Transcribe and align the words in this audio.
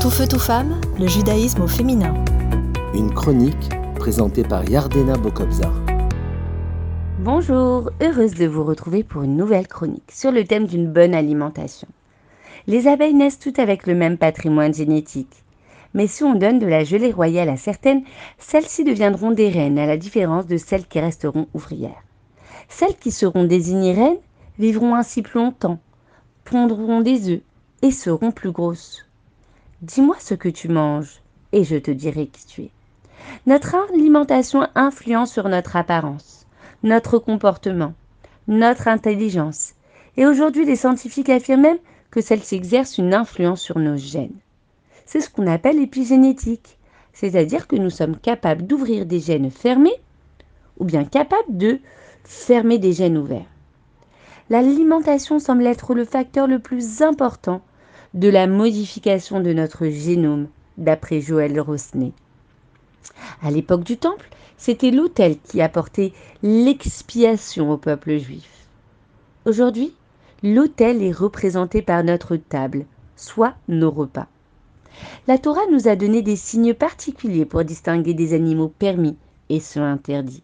Tout 0.00 0.08
feu, 0.08 0.26
tout 0.26 0.38
femme, 0.38 0.80
le 0.98 1.06
judaïsme 1.06 1.60
au 1.60 1.66
féminin. 1.66 2.14
Une 2.94 3.12
chronique 3.12 3.68
présentée 3.96 4.44
par 4.44 4.66
Yardena 4.66 5.12
Bokobzar. 5.18 5.74
Bonjour, 7.18 7.90
heureuse 8.00 8.32
de 8.32 8.46
vous 8.46 8.64
retrouver 8.64 9.04
pour 9.04 9.24
une 9.24 9.36
nouvelle 9.36 9.68
chronique 9.68 10.10
sur 10.10 10.32
le 10.32 10.44
thème 10.44 10.66
d'une 10.66 10.90
bonne 10.90 11.14
alimentation. 11.14 11.86
Les 12.66 12.88
abeilles 12.88 13.12
naissent 13.12 13.38
toutes 13.38 13.58
avec 13.58 13.86
le 13.86 13.94
même 13.94 14.16
patrimoine 14.16 14.72
génétique. 14.72 15.44
Mais 15.92 16.06
si 16.06 16.24
on 16.24 16.34
donne 16.34 16.60
de 16.60 16.66
la 16.66 16.82
gelée 16.82 17.12
royale 17.12 17.50
à 17.50 17.58
certaines, 17.58 18.02
celles-ci 18.38 18.84
deviendront 18.84 19.32
des 19.32 19.50
reines 19.50 19.78
à 19.78 19.84
la 19.84 19.98
différence 19.98 20.46
de 20.46 20.56
celles 20.56 20.86
qui 20.86 20.98
resteront 20.98 21.46
ouvrières. 21.52 22.04
Celles 22.70 22.96
qui 22.96 23.10
seront 23.10 23.44
désignées 23.44 23.92
reines 23.92 24.18
vivront 24.58 24.94
ainsi 24.94 25.20
plus 25.20 25.40
longtemps, 25.40 25.78
pondront 26.44 27.02
des 27.02 27.28
œufs 27.28 27.42
et 27.82 27.90
seront 27.90 28.30
plus 28.30 28.50
grosses. 28.50 29.04
Dis-moi 29.82 30.16
ce 30.20 30.34
que 30.34 30.50
tu 30.50 30.68
manges 30.68 31.22
et 31.52 31.64
je 31.64 31.76
te 31.76 31.90
dirai 31.90 32.26
qui 32.26 32.46
tu 32.46 32.62
es. 32.64 32.70
Notre 33.46 33.74
alimentation 33.94 34.66
influence 34.74 35.32
sur 35.32 35.48
notre 35.48 35.74
apparence, 35.74 36.46
notre 36.82 37.18
comportement, 37.18 37.94
notre 38.46 38.88
intelligence. 38.88 39.72
Et 40.18 40.26
aujourd'hui, 40.26 40.66
les 40.66 40.76
scientifiques 40.76 41.30
affirment 41.30 41.62
même 41.62 41.78
que 42.10 42.20
celle-ci 42.20 42.56
exerce 42.56 42.98
une 42.98 43.14
influence 43.14 43.62
sur 43.62 43.78
nos 43.78 43.96
gènes. 43.96 44.36
C'est 45.06 45.22
ce 45.22 45.30
qu'on 45.30 45.46
appelle 45.46 45.78
l'épigénétique, 45.78 46.76
c'est-à-dire 47.14 47.66
que 47.66 47.76
nous 47.76 47.90
sommes 47.90 48.18
capables 48.18 48.66
d'ouvrir 48.66 49.06
des 49.06 49.20
gènes 49.20 49.50
fermés 49.50 49.98
ou 50.78 50.84
bien 50.84 51.04
capables 51.04 51.56
de 51.56 51.78
fermer 52.24 52.76
des 52.76 52.92
gènes 52.92 53.16
ouverts. 53.16 53.48
L'alimentation 54.50 55.38
semble 55.38 55.66
être 55.66 55.94
le 55.94 56.04
facteur 56.04 56.46
le 56.46 56.58
plus 56.58 57.00
important 57.00 57.62
de 58.14 58.28
la 58.28 58.48
modification 58.48 59.40
de 59.40 59.52
notre 59.52 59.86
génome, 59.86 60.48
d'après 60.78 61.20
Joël 61.20 61.60
Rosnet. 61.60 62.12
À 63.40 63.50
l'époque 63.50 63.84
du 63.84 63.96
Temple, 63.96 64.28
c'était 64.56 64.90
l'autel 64.90 65.36
qui 65.38 65.60
apportait 65.60 66.12
l'expiation 66.42 67.70
au 67.70 67.76
peuple 67.76 68.18
juif. 68.18 68.66
Aujourd'hui, 69.44 69.94
l'autel 70.42 71.02
est 71.02 71.12
représenté 71.12 71.82
par 71.82 72.02
notre 72.02 72.36
table, 72.36 72.84
soit 73.14 73.54
nos 73.68 73.90
repas. 73.90 74.26
La 75.28 75.38
Torah 75.38 75.66
nous 75.70 75.86
a 75.86 75.94
donné 75.94 76.20
des 76.20 76.36
signes 76.36 76.74
particuliers 76.74 77.46
pour 77.46 77.64
distinguer 77.64 78.12
des 78.12 78.34
animaux 78.34 78.72
permis 78.76 79.16
et 79.48 79.60
ceux 79.60 79.82
interdits. 79.82 80.42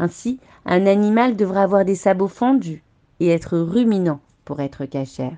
Ainsi, 0.00 0.40
un 0.66 0.86
animal 0.86 1.36
devra 1.36 1.62
avoir 1.62 1.84
des 1.84 1.94
sabots 1.94 2.28
fendus 2.28 2.82
et 3.20 3.28
être 3.28 3.56
ruminant 3.56 4.20
pour 4.44 4.60
être 4.60 4.84
cachère. 4.84 5.36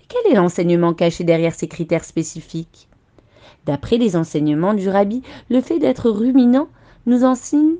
Et 0.00 0.04
quel 0.08 0.32
est 0.32 0.36
l'enseignement 0.36 0.94
caché 0.94 1.24
derrière 1.24 1.54
ces 1.54 1.68
critères 1.68 2.04
spécifiques? 2.04 2.88
D'après 3.66 3.98
les 3.98 4.16
enseignements 4.16 4.74
du 4.74 4.88
rabbi, 4.88 5.22
le 5.50 5.60
fait 5.60 5.78
d'être 5.78 6.10
ruminant 6.10 6.68
nous 7.06 7.24
enseigne, 7.24 7.76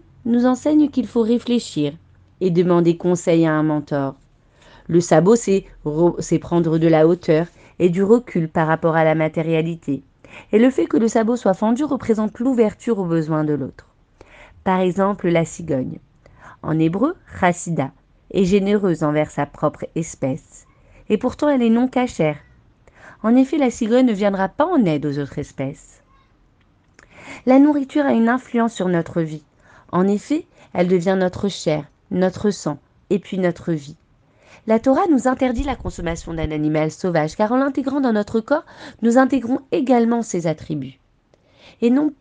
qu'il 0.91 1.07
faut 1.07 1.23
réfléchir 1.23 1.95
et 2.41 2.51
demander 2.51 2.97
conseil 2.97 3.47
à 3.47 3.53
un 3.53 3.63
mentor. 3.63 4.15
Le 4.87 5.01
sabot, 5.01 5.35
c'est 5.37 6.39
prendre 6.39 6.79
de 6.79 6.89
la 6.89 7.07
hauteur 7.07 7.47
et 7.79 7.89
du 7.89 8.03
recul 8.03 8.49
par 8.49 8.67
rapport 8.67 8.97
à 8.97 9.05
la 9.05 9.15
matérialité. 9.15 10.03
Et 10.53 10.59
le 10.59 10.71
fait 10.71 10.87
que 10.87 10.99
le 10.99 11.09
sabot 11.09 11.37
soit 11.37 11.55
fendu 11.55 11.85
représente 11.85 12.39
l'ouverture 12.39 12.99
aux 12.99 13.07
besoins 13.07 13.45
de 13.45 13.55
l'autre. 13.55 13.87
Par 14.65 14.81
exemple, 14.81 15.29
la 15.29 15.45
cigogne. 15.45 15.99
En 16.63 16.79
hébreu, 16.79 17.15
chassida, 17.41 17.93
est 18.31 18.45
généreuse 18.45 19.03
envers 19.03 19.31
sa 19.31 19.47
propre 19.47 19.87
espèce. 19.95 20.67
Et 21.09 21.19
pourtant, 21.19 21.49
elle 21.49 21.63
est 21.63 21.71
non 21.71 21.89
cachère. 21.89 22.39
En 23.23 23.35
effet, 23.35 23.59
la 23.59 23.71
cigogne 23.71 24.07
ne 24.07 24.13
viendra 24.13 24.49
pas 24.49 24.67
en 24.67 24.85
aide 24.85 25.07
aux 25.07 25.19
autres 25.19 25.39
espèces. 25.39 26.03
La 27.47 27.59
nourriture 27.59 28.05
a 28.05 28.13
une 28.13 28.29
influence 28.29 28.75
sur 28.75 28.89
notre 28.89 29.23
vie. 29.23 29.43
En 29.91 30.07
effet, 30.07 30.47
elle 30.73 30.89
devient 30.89 31.17
notre 31.19 31.49
chair, 31.49 31.85
notre 32.11 32.51
sang, 32.51 32.79
et 33.11 33.19
puis 33.19 33.39
notre 33.39 33.73
vie. 33.73 33.97
La 34.67 34.79
Torah 34.79 35.07
nous 35.11 35.29
interdit 35.29 35.63
la 35.65 35.77
consommation 35.77 36.35
d'un 36.35 36.51
animal 36.51 36.91
sauvage, 36.91 37.37
car 37.37 37.53
en 37.53 37.57
l'intégrant 37.57 38.01
dans 38.01 38.13
notre 38.13 38.41
corps, 38.41 38.67
nous 39.03 39.17
intégrons 39.17 39.61
également 39.73 40.23
ses 40.23 40.47
attributs. 40.47 40.99
Et 41.81 41.91
non 41.91 42.13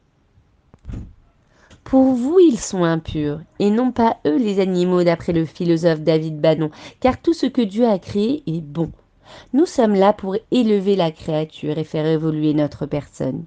pour 1.88 2.16
vous, 2.16 2.38
ils 2.42 2.59
sont 2.59 2.84
impurs, 2.84 3.40
et 3.59 3.70
non 3.70 3.94
pas 3.94 4.18
eux 4.25 4.36
les 4.36 4.59
animaux, 4.59 5.06
d'après 5.06 5.31
le 5.31 5.46
philosophe 5.46 6.02
David 6.02 6.42
Bannon, 6.42 6.70
car 7.00 7.18
tout 7.18 7.31
ce 7.31 7.46
que 7.46 7.62
Dieu 7.62 7.88
a 7.88 7.98
créé 7.98 8.44
est 8.46 8.59
bon. 8.59 8.92
Nous 9.53 9.66
sommes 9.66 9.96
là 9.96 10.12
pour 10.12 10.36
élever 10.52 10.98
la 10.98 11.12
créature 11.12 11.78
et 11.78 11.86
faire 11.86 12.06
évoluer 12.06 12.53
notre 12.53 12.88
personne. 12.88 13.46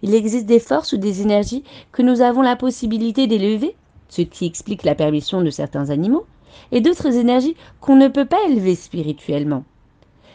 Il 0.00 0.14
existe 0.14 0.46
des 0.46 0.60
forces 0.60 0.92
ou 0.92 0.96
des 0.96 1.22
énergies 1.22 1.64
que 1.90 2.02
nous 2.02 2.20
avons 2.20 2.42
la 2.42 2.54
possibilité 2.54 3.26
d'élever, 3.26 3.74
ce 4.08 4.22
qui 4.22 4.46
explique 4.46 4.84
la 4.84 4.94
permission 4.94 5.42
de 5.42 5.50
certains 5.50 5.90
animaux, 5.90 6.24
et 6.70 6.82
d'autres 6.82 7.16
énergies 7.16 7.56
qu'on 7.80 7.96
ne 7.96 8.06
peut 8.06 8.26
pas 8.26 8.44
élever 8.48 8.76
spirituellement. 8.76 9.64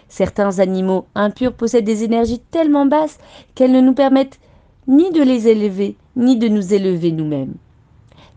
Certains 0.10 0.60
animaux 0.60 1.06
impurs 1.16 1.54
possèdent 1.54 1.86
des 1.86 2.04
énergies 2.04 2.42
tellement 2.52 2.88
basses 2.88 3.20
qu'elles 3.56 3.72
ne 3.72 3.80
nous 3.80 3.94
permettent 3.94 4.42
ni 4.88 5.12
de 5.12 5.22
les 5.22 5.48
élever, 5.50 5.98
ni 6.16 6.38
de 6.38 6.48
nous 6.48 6.74
élever 6.74 7.12
nous-mêmes. 7.12 7.56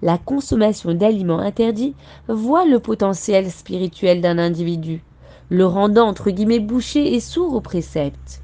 La 0.02 0.18
consommation 0.18 0.94
d'aliments 0.94 1.38
interdits 1.38 1.94
voit 2.28 2.64
le 2.64 2.80
potentiel 2.80 3.50
spirituel 3.50 4.20
d'un 4.20 4.38
individu, 4.38 5.02
le 5.48 5.66
rendant 5.66 6.08
entre 6.08 6.30
guillemets 6.30 6.58
bouché 6.58 7.14
et 7.14 7.20
sourd 7.20 7.54
aux 7.54 7.60
préceptes. 7.60 8.42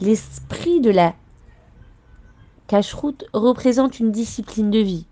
L'esprit 0.00 0.80
de 0.80 0.90
la 0.90 1.14
cache-route 2.66 3.24
représente 3.32 3.98
une 3.98 4.12
discipline 4.12 4.70
de 4.70 4.78
vie 4.78 5.06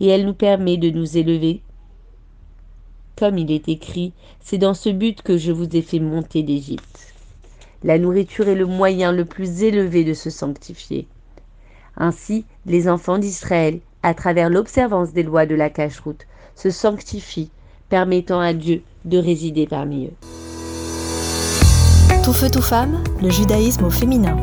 et 0.00 0.08
elle 0.08 0.26
nous 0.26 0.34
permet 0.34 0.78
de 0.78 0.90
nous 0.90 1.16
élever. 1.16 1.62
Comme 3.16 3.38
il 3.38 3.50
est 3.50 3.68
écrit, 3.68 4.12
c'est 4.40 4.58
dans 4.58 4.74
ce 4.74 4.88
but 4.88 5.22
que 5.22 5.36
je 5.36 5.52
vous 5.52 5.68
ai 5.76 5.82
fait 5.82 6.00
monter 6.00 6.42
d'Égypte. 6.42 7.14
La 7.84 7.98
nourriture 7.98 8.48
est 8.48 8.54
le 8.54 8.66
moyen 8.66 9.12
le 9.12 9.24
plus 9.24 9.62
élevé 9.62 10.04
de 10.04 10.14
se 10.14 10.30
sanctifier. 10.30 11.06
Ainsi, 11.98 12.44
les 12.64 12.88
enfants 12.88 13.18
d'Israël, 13.18 13.80
à 14.04 14.14
travers 14.14 14.50
l'observance 14.50 15.12
des 15.12 15.24
lois 15.24 15.46
de 15.46 15.56
la 15.56 15.68
cache-route, 15.68 16.26
se 16.54 16.70
sanctifient, 16.70 17.50
permettant 17.88 18.40
à 18.40 18.52
Dieu 18.52 18.82
de 19.04 19.18
résider 19.18 19.66
parmi 19.66 20.06
eux. 20.06 20.14
Tout 22.24 22.32
feu, 22.32 22.48
tout 22.50 22.62
femme, 22.62 23.02
le 23.20 23.30
judaïsme 23.30 23.84
au 23.84 23.90
féminin. 23.90 24.36